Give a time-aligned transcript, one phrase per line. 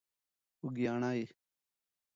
[0.57, 1.21] خوږیاڼۍ.